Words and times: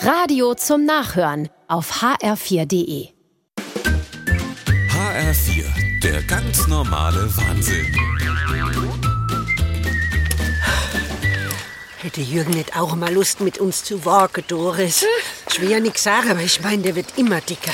Radio 0.00 0.54
zum 0.54 0.84
Nachhören 0.84 1.48
auf 1.66 2.02
hr4.de. 2.02 3.08
HR4, 4.90 6.00
der 6.02 6.22
ganz 6.22 6.68
normale 6.68 7.28
Wahnsinn. 7.36 7.84
Hätte 11.96 12.20
Jürgen 12.20 12.52
nicht 12.52 12.76
auch 12.76 12.94
mal 12.94 13.12
Lust, 13.12 13.40
mit 13.40 13.58
uns 13.58 13.82
zu 13.82 14.04
walken, 14.04 14.44
Doris? 14.46 15.04
Ich 15.50 15.60
will 15.60 15.70
ja 15.70 15.80
nichts 15.80 16.04
sagen, 16.04 16.30
aber 16.30 16.42
ich 16.42 16.60
meine, 16.62 16.82
der 16.82 16.94
wird 16.94 17.18
immer 17.18 17.40
dicker. 17.40 17.72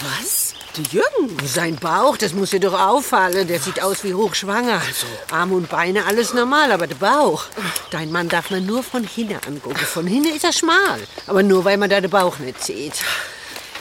Was? 0.00 0.45
Der 0.76 0.84
Jürgen? 0.84 1.46
Sein 1.46 1.76
Bauch, 1.76 2.16
das 2.18 2.34
muss 2.34 2.50
dir 2.50 2.60
doch 2.60 2.78
auffallen. 2.78 3.48
Der 3.48 3.60
sieht 3.60 3.82
aus 3.82 4.04
wie 4.04 4.12
hochschwanger. 4.12 4.82
Arme 5.30 5.54
und 5.54 5.68
Beine, 5.70 6.04
alles 6.04 6.34
normal, 6.34 6.70
aber 6.70 6.86
der 6.86 6.96
Bauch. 6.96 7.44
Dein 7.90 8.12
Mann 8.12 8.28
darf 8.28 8.50
man 8.50 8.66
nur 8.66 8.82
von 8.82 9.04
hinten 9.04 9.38
angucken. 9.46 9.76
Von 9.76 10.06
hinten 10.06 10.34
ist 10.34 10.44
er 10.44 10.52
schmal. 10.52 11.00
Aber 11.26 11.42
nur, 11.42 11.64
weil 11.64 11.78
man 11.78 11.88
da 11.88 12.00
den 12.00 12.10
Bauch 12.10 12.38
nicht 12.38 12.62
sieht. 12.62 12.94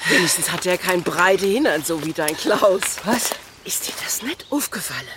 Wenigstens 0.07 0.51
hat 0.51 0.65
er 0.65 0.77
kein 0.77 1.03
breite 1.03 1.45
Hintern, 1.45 1.83
so 1.83 2.05
wie 2.05 2.13
dein 2.13 2.37
Klaus. 2.37 2.81
Was? 3.03 3.31
Ist 3.65 3.87
dir 3.87 3.93
das 4.03 4.21
nicht 4.21 4.45
aufgefallen? 4.49 5.07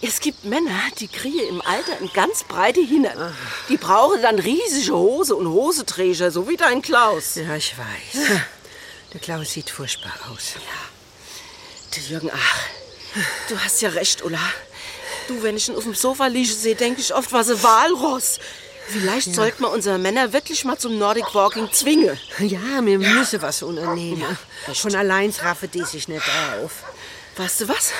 Es 0.00 0.20
gibt 0.20 0.44
Männer, 0.44 0.80
die 0.98 1.08
kriegen 1.08 1.46
im 1.48 1.60
Alter 1.60 1.92
ein 2.00 2.10
ganz 2.14 2.44
breite 2.44 2.80
Hintern. 2.80 3.34
Die 3.68 3.76
brauchen 3.76 4.22
dann 4.22 4.38
riesige 4.38 4.96
Hose 4.96 5.36
und 5.36 5.48
Hoseträger, 5.48 6.30
so 6.30 6.48
wie 6.48 6.56
dein 6.56 6.82
Klaus. 6.82 7.34
Ja, 7.34 7.54
ich 7.54 7.76
weiß. 7.76 8.26
Der 9.12 9.20
Klaus 9.20 9.52
sieht 9.52 9.70
furchtbar 9.70 10.12
aus. 10.32 10.54
Der 11.96 12.02
Jürgen, 12.02 12.30
ach, 12.32 12.60
du 13.48 13.58
hast 13.58 13.80
ja 13.80 13.90
recht, 13.90 14.22
Ulla. 14.22 14.38
Du, 15.26 15.42
wenn 15.42 15.56
ich 15.56 15.68
ihn 15.68 15.76
auf 15.76 15.84
dem 15.84 15.94
Sofa 15.94 16.26
liege 16.26 16.52
sehe, 16.52 16.74
denke 16.74 17.00
ich 17.00 17.14
oft, 17.14 17.32
was 17.32 17.50
ein 17.50 17.62
Walross. 17.62 18.38
Vielleicht 18.88 19.34
sollten 19.34 19.62
wir 19.62 19.70
unsere 19.70 19.98
Männer 19.98 20.32
wirklich 20.32 20.64
mal 20.64 20.78
zum 20.78 20.98
Nordic 20.98 21.34
Walking 21.34 21.70
zwingen. 21.72 22.18
Ja, 22.38 22.80
wir 22.82 22.98
müssen 22.98 23.42
was 23.42 23.62
unternehmen. 23.62 24.24
Von 24.72 24.94
allein 24.94 25.30
raffen 25.42 25.70
die 25.70 25.84
sich 25.84 26.08
nicht 26.08 26.24
auf. 26.62 26.84
Weißt 27.36 27.60
du 27.60 27.68
was? 27.68 27.92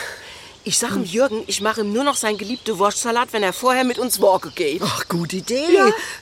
Ich 0.64 0.78
sag 0.78 0.92
ihm 0.92 1.04
Jürgen, 1.04 1.44
ich 1.46 1.60
mache 1.60 1.80
ihm 1.80 1.92
nur 1.92 2.04
noch 2.04 2.16
sein 2.16 2.36
geliebte 2.36 2.78
Wurstsalat, 2.78 3.32
wenn 3.32 3.42
er 3.42 3.52
vorher 3.52 3.84
mit 3.84 3.98
uns 3.98 4.20
walken 4.20 4.52
geht. 4.54 4.82
Ach, 4.84 5.08
gute 5.08 5.36
Idee. 5.36 5.66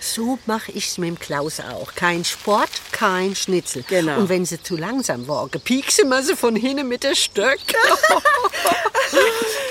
So 0.00 0.38
mache 0.46 0.72
ich's 0.72 0.98
mit 0.98 1.08
dem 1.08 1.18
Klaus 1.18 1.60
auch. 1.60 1.94
Kein 1.94 2.24
Sport, 2.24 2.70
kein 2.92 3.34
Schnitzel. 3.34 3.84
Genau. 3.88 4.18
Und 4.18 4.28
wenn 4.28 4.44
sie 4.44 4.62
zu 4.62 4.76
langsam 4.76 5.26
walken, 5.26 5.60
pieksen 5.60 6.08
wir 6.08 6.22
sie 6.22 6.36
von 6.36 6.54
hinten 6.56 6.88
mit 6.88 7.02
der 7.02 7.14
Stöck. 7.14 7.58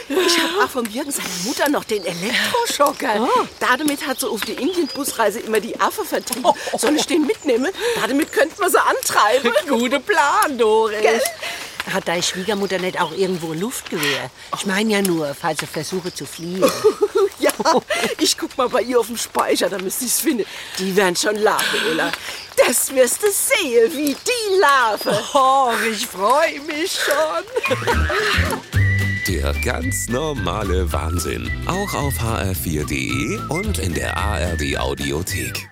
Ich 0.07 0.39
habe 0.39 0.63
auch 0.63 0.69
vom 0.69 0.85
Jürgen 0.85 1.11
seiner 1.11 1.27
Mutter 1.43 1.67
noch 1.69 1.83
den 1.83 2.05
Elektroschocker. 2.05 3.27
Damit 3.59 4.05
hat 4.05 4.19
sie 4.19 4.29
auf 4.29 4.41
der 4.41 4.57
Indien-Busreise 4.59 5.39
immer 5.39 5.59
die 5.59 5.79
Affe 5.79 6.05
vertrieben. 6.05 6.51
Soll 6.77 6.95
ich 6.95 7.07
den 7.07 7.25
mitnehmen? 7.25 7.71
Damit 8.01 8.31
könnten 8.31 8.57
wir 8.59 8.69
sie 8.69 8.81
antreiben. 8.81 9.51
Guter 9.67 9.99
Plan, 9.99 10.57
Doris. 10.57 11.21
Hat 11.91 12.07
deine 12.07 12.23
Schwiegermutter 12.23 12.79
nicht 12.79 12.99
auch 12.99 13.11
irgendwo 13.11 13.51
ein 13.51 13.59
Luftgewehr? 13.59 14.29
Ich 14.57 14.65
meine 14.65 14.91
ja 14.93 15.01
nur, 15.01 15.33
falls 15.35 15.59
sie 15.59 15.67
versuche 15.67 16.13
zu 16.13 16.25
fliehen. 16.25 16.63
Ja, 17.37 17.51
ich 18.17 18.37
guck 18.37 18.57
mal 18.57 18.69
bei 18.69 18.81
ihr 18.81 18.97
auf 18.97 19.07
dem 19.07 19.17
Speicher, 19.17 19.69
da 19.69 19.77
müsste 19.77 20.05
ich's 20.05 20.21
finden. 20.21 20.45
Die 20.79 20.95
werden 20.95 21.17
schon 21.17 21.35
lachen, 21.35 21.79
Ulla. 21.91 22.11
Das 22.55 22.93
wirst 22.95 23.21
du 23.21 23.27
sehen, 23.29 23.91
wie 23.91 24.15
die 24.15 24.59
lachen. 24.59 25.21
Oh, 25.33 25.71
ich 25.91 26.07
freue 26.07 26.61
mich 26.61 26.97
schon. 26.97 27.43
Der 29.27 29.53
ganz 29.55 30.07
normale 30.07 30.91
Wahnsinn. 30.93 31.51
Auch 31.67 31.93
auf 31.93 32.13
hr4.de 32.19 33.39
und 33.49 33.79
in 33.79 33.93
der 33.93 34.15
ARD 34.15 34.77
Audiothek. 34.77 35.67